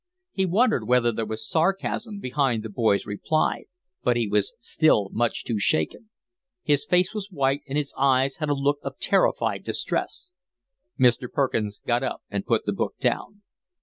[0.31, 3.65] He wondered whether there was sarcasm behind the boy's reply,
[4.01, 6.09] but he was still much too shaken.
[6.63, 10.29] His face was white and his eyes had a look of terrified distress.
[10.99, 11.31] Mr.
[11.31, 13.43] Perkins got up and put the book down.